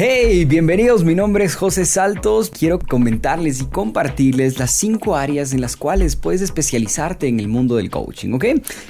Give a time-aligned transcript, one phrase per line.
[0.00, 2.50] Hey, bienvenidos, mi nombre es José Saltos.
[2.50, 7.74] Quiero comentarles y compartirles las cinco áreas en las cuales puedes especializarte en el mundo
[7.74, 8.44] del coaching, ¿ok?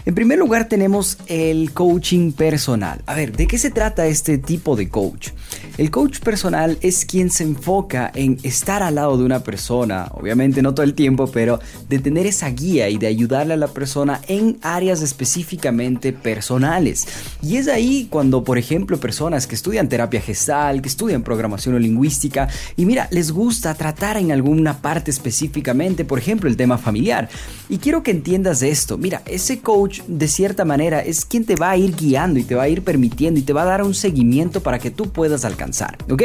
[0.05, 3.01] En primer lugar tenemos el coaching personal.
[3.07, 5.31] A ver, ¿de qué se trata este tipo de coach?
[5.79, 10.61] El coach personal es quien se enfoca en estar al lado de una persona, obviamente
[10.61, 14.21] no todo el tiempo, pero de tener esa guía y de ayudarle a la persona
[14.29, 17.07] en áreas específicamente personales.
[17.41, 21.79] Y es ahí cuando, por ejemplo, personas que estudian terapia gestal, que estudian programación o
[21.79, 27.29] lingüística y mira, les gusta tratar en alguna parte específicamente, por ejemplo, el tema familiar.
[27.69, 28.99] Y quiero que entiendas esto.
[28.99, 32.57] Mira, ese coach de cierta manera es quien te va a ir guiando y te
[32.57, 35.45] va a ir permitiendo y te va a dar un seguimiento para que tú puedas
[35.45, 35.99] alcanzar.
[36.11, 36.23] ¿Ok?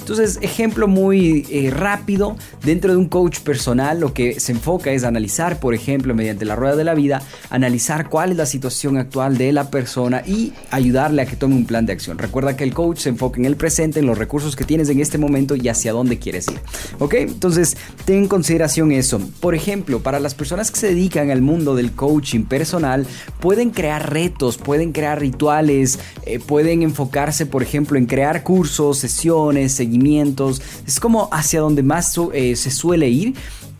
[0.00, 5.04] Entonces, ejemplo muy eh, rápido, dentro de un coach personal lo que se enfoca es
[5.04, 9.38] analizar, por ejemplo, mediante la rueda de la vida, analizar cuál es la situación actual
[9.38, 12.18] de la persona y ayudarle a que tome un plan de acción.
[12.18, 15.00] Recuerda que el coach se enfoca en el presente, en los recursos que tienes en
[15.00, 16.60] este momento y hacia dónde quieres ir.
[16.98, 17.14] ¿Ok?
[17.14, 19.20] Entonces, ten en consideración eso.
[19.40, 23.06] Por ejemplo, para las personas que se dedican al mundo del coaching personal,
[23.40, 29.72] pueden crear retos, pueden crear rituales, eh, pueden enfocarse, por ejemplo, en crear cursos, sesiones,
[29.72, 30.62] seguimientos.
[30.86, 33.34] Es como hacia donde más eh, se suele ir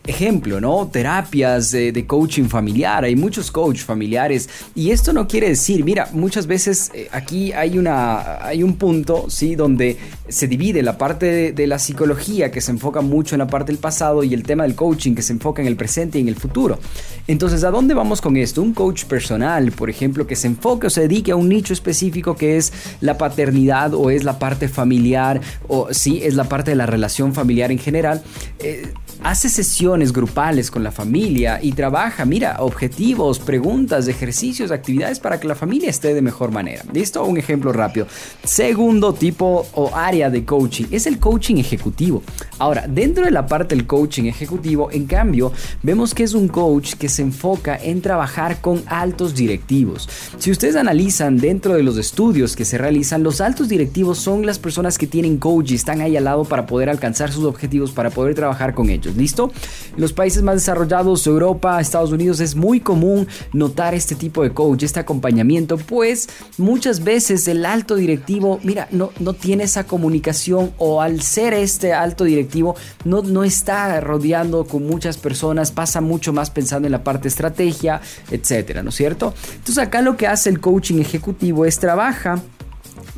[0.07, 0.89] ejemplo, ¿no?
[0.89, 6.47] Terapias de, coaching familiar, hay muchos coach familiares y esto no quiere decir, mira, muchas
[6.47, 9.57] veces eh, aquí hay, una, hay un punto, ¿sí?
[9.57, 9.97] Donde
[10.29, 13.81] se divide la parte de, la psicología que se enfoca mucho en la parte del
[13.81, 16.37] pasado y el tema del coaching que se enfoca en el presente y en el
[16.37, 16.79] futuro.
[17.27, 18.63] Entonces, ¿a dónde vamos con esto?
[18.63, 22.37] Un coach personal, por ejemplo, que se enfoque o se dedique a un nicho específico
[22.37, 26.77] que es la paternidad o es la parte familiar o sí, es la parte de
[26.77, 28.23] la relación familiar en general.
[28.61, 35.41] Eh, hace sesiones grupales con la familia y trabaja, mira, objetivos, preguntas, ejercicios, actividades para
[35.41, 36.83] que la familia esté de mejor manera.
[36.93, 38.07] Listo, un ejemplo rápido.
[38.45, 42.23] Segundo tipo o área de coaching es el coaching ejecutivo.
[42.59, 46.95] Ahora, dentro de la parte del coaching ejecutivo, en cambio, vemos que es un coach
[46.95, 50.09] que se enfoca en trabajar con altos directivos.
[50.39, 54.59] Si ustedes analizan dentro de los estudios que se realizan, los altos directivos son las
[54.59, 58.11] personas que tienen coach y están ahí al lado para poder alcanzar sus objetivos, para
[58.11, 59.06] poder trabajar con ellos.
[59.15, 59.53] ¿Listo?
[59.95, 64.53] En los países más desarrollados, Europa, Estados Unidos, es muy común notar este tipo de
[64.53, 66.29] coach, este acompañamiento, pues
[66.59, 71.93] muchas veces el alto directivo, mira, no, no tiene esa comunicación o al ser este
[71.93, 77.05] alto directivo, no, no está rodeando con muchas personas, pasa mucho más pensando en la
[77.05, 78.01] parte estrategia,
[78.31, 79.35] etcétera, ¿no es cierto?
[79.51, 82.43] Entonces acá lo que hace el coaching ejecutivo es trabaja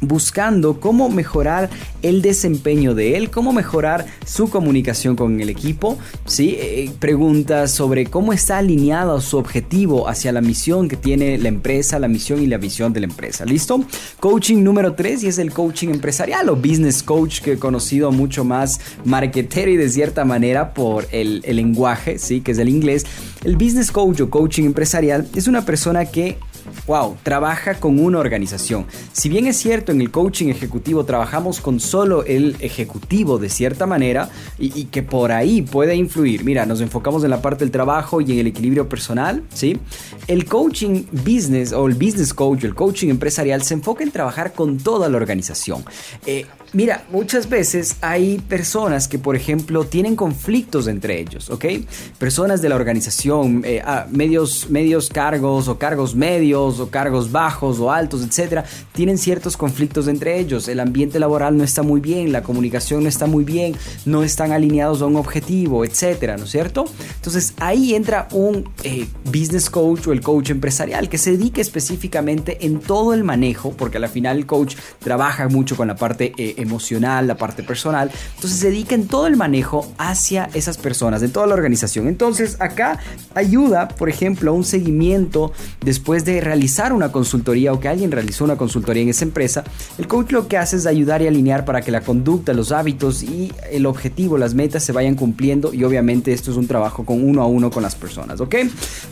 [0.00, 1.71] buscando cómo mejorar
[2.03, 6.56] el desempeño de él, cómo mejorar su comunicación con el equipo, ¿sí?
[6.59, 11.99] Eh, preguntas sobre cómo está alineado su objetivo hacia la misión que tiene la empresa,
[11.99, 13.44] la misión y la visión de la empresa.
[13.44, 13.84] ¿Listo?
[14.21, 18.44] Coaching número 3 y es el coaching empresarial o business coach que he conocido mucho
[18.44, 22.41] más marketero y de cierta manera por el, el lenguaje, ¿sí?
[22.41, 23.06] Que es el inglés.
[23.44, 26.38] El business coach o coaching empresarial es una persona que
[26.87, 28.87] wow, trabaja con una organización.
[29.12, 33.87] Si bien es cierto, en el coaching ejecutivo trabajamos con solo el ejecutivo de cierta
[33.87, 36.45] manera y, que por ahí puede influir.
[36.45, 39.79] Mira, nos enfocamos en la parte del trabajo y en el equilibrio personal, ¿sí?
[40.27, 44.79] El coaching business o el business coach, el coaching empresarial se enfoca en trabajar con
[44.79, 45.85] toda la organización.
[46.27, 51.65] Eh, Mira, muchas veces hay personas que, por ejemplo, tienen conflictos entre ellos, ¿ok?
[52.19, 57.81] Personas de la organización, eh, ah, medios, medios cargos o cargos medios o cargos bajos
[57.81, 60.69] o altos, etcétera, tienen ciertos conflictos entre ellos.
[60.69, 63.75] El ambiente laboral no está muy bien, la comunicación no está muy bien,
[64.05, 66.85] no están alineados a un objetivo, etcétera, ¿no es cierto?
[67.17, 72.67] Entonces ahí entra un eh, business coach o el coach empresarial que se dedica específicamente
[72.67, 76.56] en todo el manejo, porque al final el coach trabaja mucho con la parte eh,
[76.58, 78.10] emocional, la parte personal.
[78.34, 82.08] Entonces se dedica en todo el manejo hacia esas personas, en toda la organización.
[82.08, 82.99] Entonces acá
[83.34, 88.44] ayuda, por ejemplo, a un seguimiento después de realizar una consultoría o que alguien realizó
[88.44, 89.64] una consultoría en esa empresa.
[89.99, 93.22] El coach lo que hace es ayudar y alinear para que la conducta, los hábitos
[93.22, 97.22] y el objetivo, las metas se vayan cumpliendo y obviamente esto es un trabajo con
[97.25, 98.56] uno a uno con las personas, ¿ok?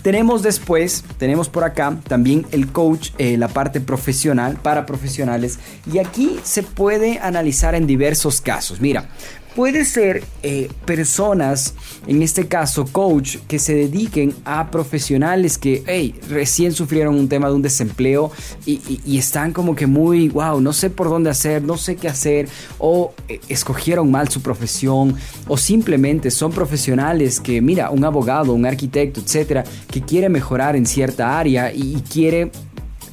[0.03, 5.59] Tenemos después, tenemos por acá también el coach, eh, la parte profesional para profesionales
[5.93, 8.81] y aquí se puede analizar analizar en diversos casos.
[8.81, 9.09] Mira,
[9.57, 11.75] puede ser eh, personas,
[12.07, 17.49] en este caso coach, que se dediquen a profesionales que hey, recién sufrieron un tema
[17.49, 18.31] de un desempleo
[18.67, 22.49] y, están como que muy, wow, no sé por dónde hacer, no sé qué hacer,
[22.79, 25.17] o eh, escogieron mal su profesión,
[25.49, 30.85] o simplemente son profesionales que, mira, un abogado, un arquitecto, etcétera, que quiere mejorar en
[30.85, 32.51] cierta área y quiere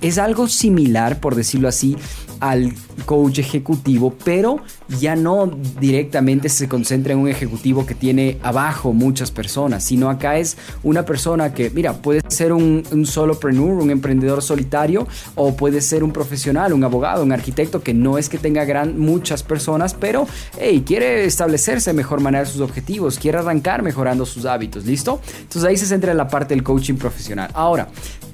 [0.03, 1.95] es algo similar, por decirlo así,
[2.41, 2.73] al
[3.05, 4.57] coach ejecutivo, pero
[4.99, 10.37] ya no directamente se concentra en un ejecutivo que tiene abajo muchas personas, sino acá
[10.37, 16.03] es una persona que, mira, puede ser un, solopreneur, un emprendedor solitario, o puede ser
[16.03, 20.27] un profesional, un abogado, un arquitecto que no es que tenga gran, muchas personas, pero
[20.59, 25.21] hey, quiere establecerse de mejor manera sus objetivos, quiere arrancar mejorando sus hábitos, ¿listo?
[25.39, 27.49] Entonces ahí se centra en la parte del coaching profesional.
[27.53, 27.87] Ahora,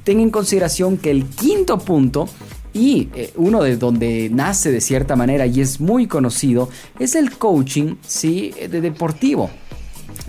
[0.10, 2.28] ten en consideración que el quinto punto
[2.74, 6.68] y eh, uno de donde nace de cierta manera y es muy conocido
[6.98, 8.52] es el coaching ¿sí?
[8.58, 9.52] de deportivo.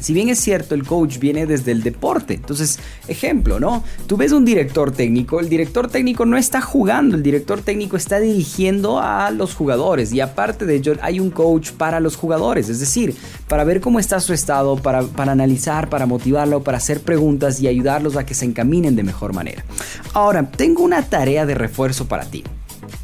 [0.00, 2.34] Si bien es cierto, el coach viene desde el deporte.
[2.34, 3.84] Entonces, ejemplo, ¿no?
[4.06, 8.20] Tú ves un director técnico, el director técnico no está jugando, el director técnico está
[8.20, 12.80] dirigiendo a los jugadores y aparte de ello hay un coach para los jugadores, es
[12.80, 13.14] decir,
[13.48, 17.68] para ver cómo está su estado, para, para analizar, para motivarlo, para hacer preguntas y
[17.68, 19.64] ayudarlos a que se encaminen de mejor manera.
[20.12, 22.44] Ahora, tengo una tarea de refuerzo para ti.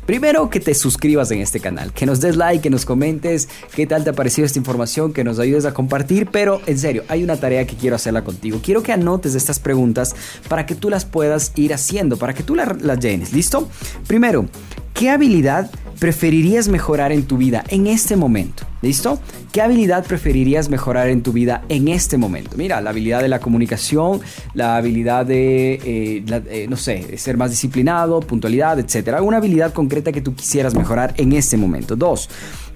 [0.06, 3.87] Primero que te suscribas en este canal, que nos des like, que nos comentes qué
[3.87, 7.25] tal te ha parecido esta información, que nos ayudes a compartir, pero en serio, hay
[7.25, 8.61] una tarea que quiero hacerla contigo.
[8.62, 10.14] Quiero que anotes estas preguntas
[10.49, 13.69] para que tú las puedas ir haciendo, para que tú las, las llenes, ¿listo?
[14.06, 14.47] Primero,
[14.94, 18.65] ¿qué habilidad preferirías mejorar en tu vida en este momento?
[18.86, 19.18] ¿Listo?
[19.50, 22.56] ¿Qué habilidad preferirías mejorar en tu vida en este momento?
[22.56, 24.20] Mira, la habilidad de la comunicación,
[24.54, 29.20] la habilidad de, eh, eh, no sé, ser más disciplinado, puntualidad, etc.
[29.22, 31.96] Una habilidad concreta que tú quisieras mejorar en este momento.
[31.96, 32.30] Dos,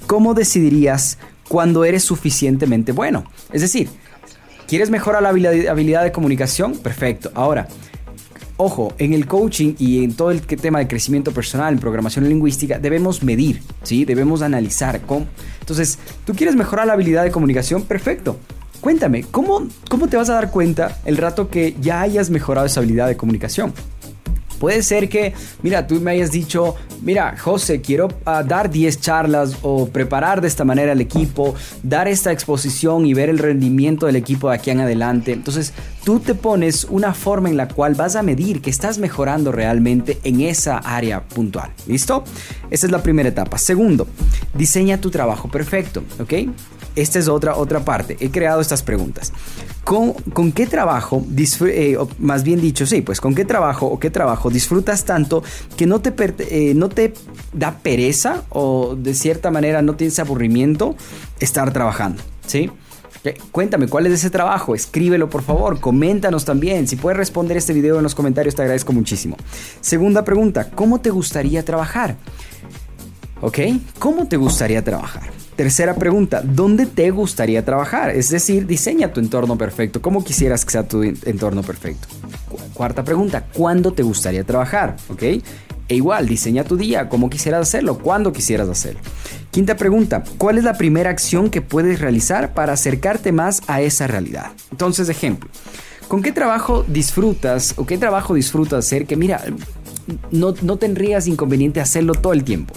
[0.08, 1.16] ¿cómo decidirías
[1.48, 3.22] cuando eres suficientemente bueno?
[3.52, 3.88] Es decir,
[4.66, 6.76] ¿quieres mejorar la habilidad de comunicación?
[6.78, 7.30] Perfecto.
[7.36, 7.68] Ahora,
[8.60, 12.78] ojo, en el coaching y en todo el tema de crecimiento personal, en programación lingüística,
[12.78, 14.04] debemos medir, ¿sí?
[14.04, 15.00] Debemos analizar.
[15.06, 15.26] Cómo.
[15.60, 17.82] Entonces, ¿tú quieres mejorar la habilidad de comunicación?
[17.84, 18.36] Perfecto.
[18.80, 22.80] Cuéntame, ¿cómo, ¿cómo te vas a dar cuenta el rato que ya hayas mejorado esa
[22.80, 23.72] habilidad de comunicación?
[24.60, 29.56] Puede ser que, mira, tú me hayas dicho, mira, José, quiero ah, dar 10 charlas
[29.62, 34.16] o preparar de esta manera al equipo, dar esta exposición y ver el rendimiento del
[34.16, 35.32] equipo de aquí en adelante.
[35.32, 35.72] Entonces,
[36.04, 40.18] tú te pones una forma en la cual vas a medir que estás mejorando realmente
[40.24, 41.70] en esa área puntual.
[41.86, 42.24] ¿Listo?
[42.70, 43.56] Esa es la primera etapa.
[43.56, 44.06] Segundo,
[44.52, 46.34] diseña tu trabajo perfecto, ¿ok?
[46.96, 48.16] Esta es otra, otra parte.
[48.20, 49.32] He creado estas preguntas.
[49.84, 51.25] ¿Con, qué trabajo,
[51.66, 55.42] eh, más bien dicho, sí, pues con qué trabajo o qué trabajo disfrutas tanto
[55.76, 56.14] que no te,
[56.50, 57.14] eh, no te
[57.52, 60.94] da pereza o de cierta manera no tienes aburrimiento
[61.40, 62.22] estar trabajando?
[62.46, 62.70] ¿Sí?
[63.52, 64.75] Cuéntame, ¿cuál es ese trabajo?
[64.75, 66.88] Escríbelo por favor, coméntanos también.
[66.88, 69.36] Si puedes responder este video en los comentarios te agradezco muchísimo.
[69.81, 72.16] Segunda pregunta, ¿cómo te gustaría trabajar?
[73.43, 73.58] ¿Ok?
[73.98, 75.39] ¿Cómo te gustaría trabajar?
[75.60, 78.08] Tercera pregunta, ¿dónde te gustaría trabajar?
[78.08, 80.00] Es decir, diseña tu entorno perfecto.
[80.00, 82.08] ¿Cómo quisieras que sea tu entorno perfecto?
[82.72, 84.96] Cuarta pregunta, ¿cuándo te gustaría trabajar?
[85.10, 85.22] ¿Ok?
[85.22, 85.42] E
[85.90, 89.00] igual, diseña tu día, cómo quisieras hacerlo, cuándo quisieras hacerlo.
[89.50, 94.06] Quinta pregunta, ¿cuál es la primera acción que puedes realizar para acercarte más a esa
[94.06, 94.52] realidad?
[94.70, 95.50] Entonces, ejemplo,
[96.08, 99.44] ¿con qué trabajo disfrutas o qué trabajo disfrutas hacer que, mira,
[100.31, 102.72] no, no tendrías inconveniente hacerlo todo el tiempo?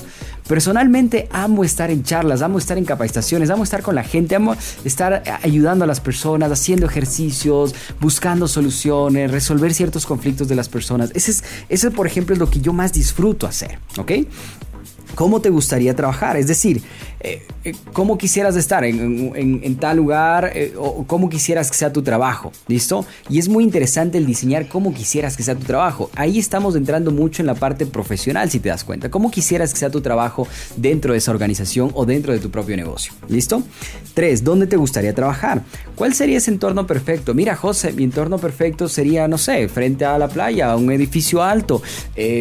[0.47, 4.55] Personalmente amo estar en charlas, amo estar en capacitaciones, amo estar con la gente, amo
[4.83, 11.12] estar ayudando a las personas, haciendo ejercicios, buscando soluciones, resolver ciertos conflictos de las personas.
[11.13, 14.12] Ese es, ese por ejemplo, es lo que yo más disfruto hacer, ¿ok?
[15.15, 16.38] ¿Cómo te gustaría trabajar?
[16.38, 16.82] Es decir,
[17.20, 22.01] eh, eh, ¿cómo quisieras estar en, tal lugar eh, o cómo quisieras que sea tu
[22.01, 22.51] trabajo?
[22.67, 23.05] ¿Listo?
[23.29, 26.10] Y es muy interesante el diseñar cómo quisieras que sea tu trabajo.
[26.15, 29.12] Ahí estamos entrando mucho en la parte profesional, si te das cuenta.
[29.12, 32.75] ¿Cómo quisieras que sea tu trabajo dentro de esa organización o dentro de tu propio
[32.75, 33.13] negocio?
[33.27, 33.62] ¿Listo?
[34.15, 35.62] Tres, ¿dónde te gustaría trabajar?
[35.96, 37.36] ¿Cuál sería ese entorno perfecto?
[37.36, 41.82] Mira, José, mi entorno perfecto sería, no sé, frente a la playa, un edificio alto,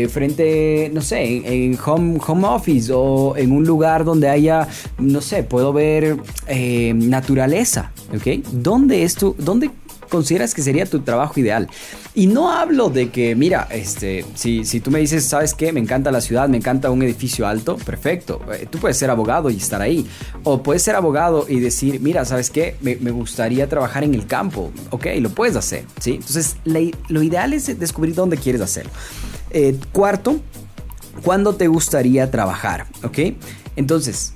[0.09, 5.43] frente, no sé, en, home, home office o en un lugar donde haya, no sé,
[5.43, 6.17] puedo ver
[6.47, 8.45] eh, naturaleza, ¿ok?
[8.53, 9.71] ¿Dónde es tu, dónde
[10.09, 11.69] consideras que sería tu trabajo ideal?
[12.15, 15.73] Y no hablo de que, mira, este, si, si tú me dices, ¿sabes qué?
[15.73, 18.41] Me encanta la ciudad, me encanta un edificio alto, perfecto.
[18.53, 20.07] Eh, tú puedes ser abogado y estar ahí.
[20.45, 22.77] O puedes ser abogado y decir, mira, ¿sabes qué?
[22.83, 24.71] Me, me gustaría trabajar en el campo.
[24.91, 26.17] Ok, lo puedes hacer, ¿sí?
[26.17, 28.93] Entonces, lo ideal es descubrir dónde quieres hacerlo.
[29.55, 30.41] Eh, cuarto,
[31.23, 32.87] ¿Cuándo te gustaría trabajar?
[33.03, 33.19] ¿Ok?
[33.77, 34.35] Entonces,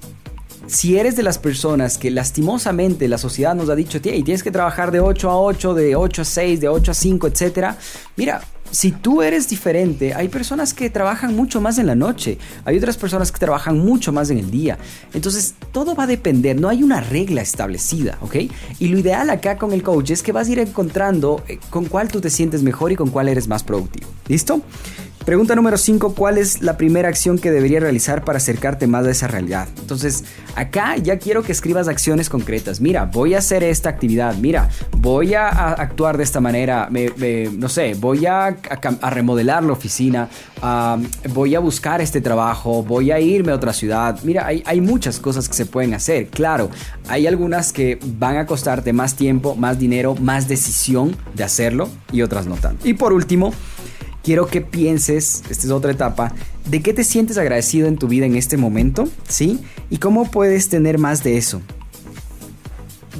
[0.66, 4.50] si eres de las personas que lastimosamente la sociedad nos ha dicho, y tienes que
[4.50, 7.78] trabajar de 8 a 8, de 8 a 6, de 8 a 5, etcétera,
[8.16, 8.40] mira,
[8.70, 12.96] si tú eres diferente, hay personas que trabajan mucho más en la noche, hay otras
[12.96, 14.76] personas que trabajan mucho más en el día.
[15.14, 18.36] Entonces, todo va a depender, no hay una regla establecida, ¿ok?
[18.78, 21.86] Y lo ideal acá con el coach es que vas a ir encontrando eh, con
[21.86, 24.08] cuál tú te sientes mejor y con cuál eres más productivo.
[24.28, 24.60] ¿Listo?
[25.26, 29.10] Pregunta número 5, ¿cuál es la primera acción que deberías realizar para acercarte más a
[29.10, 29.66] esa realidad?
[29.80, 30.22] Entonces,
[30.54, 32.80] acá ya quiero que escribas acciones concretas.
[32.80, 36.88] Mira, voy a hacer esta actividad, mira, voy a, actuar de esta manera,
[37.58, 38.56] no sé, voy a,
[39.10, 40.28] remodelar la oficina,
[41.30, 44.20] voy a buscar este trabajo, voy a irme a otra ciudad.
[44.22, 46.28] Mira, hay, hay muchas cosas que se pueden hacer.
[46.28, 46.70] Claro,
[47.08, 52.22] hay algunas que van a costarte más tiempo, más dinero, más decisión de hacerlo y
[52.22, 52.86] otras no tanto.
[52.86, 53.52] Y por último,
[54.26, 56.34] quiero que pienses, esta es otra etapa,
[56.68, 59.60] de qué te sientes agradecido en tu vida en este momento, ¿sí?
[59.88, 61.62] Y cómo puedes tener más de eso.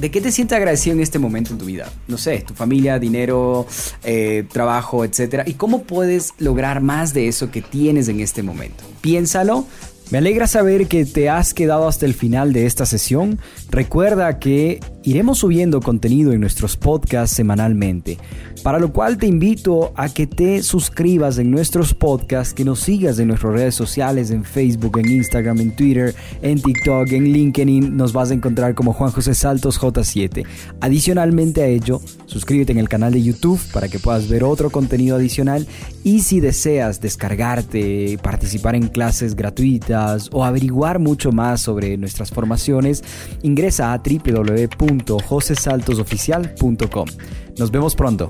[0.01, 1.89] ¿De qué te sientes agradecido en este momento en tu vida?
[2.09, 3.65] No sé, tu familia, dinero,
[4.03, 5.43] eh, trabajo, etc.
[5.45, 8.83] ¿Y cómo puedes lograr más de eso que tienes en este momento?
[8.99, 9.65] Piénsalo,
[10.11, 13.39] me alegra saber que te has quedado hasta el final de esta sesión.
[13.69, 18.17] Recuerda que iremos subiendo contenido en nuestros podcasts semanalmente,
[18.61, 23.17] para lo cual te invito a que te suscribas en nuestros podcasts, que nos sigas
[23.17, 28.11] en nuestras redes sociales, en Facebook, en Instagram, en Twitter, en TikTok, en LinkedIn, nos
[28.11, 30.45] vas a encontrar como Juan José Saltos J7.
[30.81, 35.15] Adicionalmente a ello, suscríbete en el canal de YouTube para que puedas ver otro contenido
[35.15, 35.65] adicional
[36.03, 43.03] y si deseas descargarte, participar en clases gratuitas, o averiguar mucho más sobre nuestras formaciones,
[43.41, 44.03] ingresa a
[44.97, 47.05] www.josesaltosoficial.com.
[47.57, 48.29] Nos vemos pronto.